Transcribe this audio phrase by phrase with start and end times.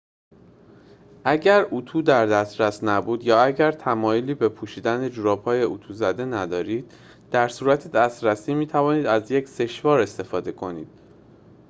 [1.25, 6.91] اگر اتو در دسترس نبود یا اگر تمایلی به پوشیدن جوراب‌های اتو زده ندارید
[7.31, 10.87] در صورت دسترسی می‌توانید از یک سشوار استفاده کنید